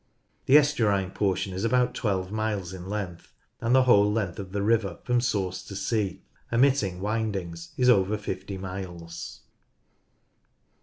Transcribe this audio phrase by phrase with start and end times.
[0.47, 4.63] The estuarine portion is about 12 miles in length, and the whole length of the
[4.63, 9.41] river from source to sea, omitting windings, is over 50 miles.